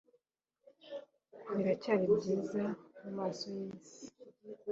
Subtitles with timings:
[1.55, 2.63] Biracyari byiza
[3.01, 4.03] mumaso yisi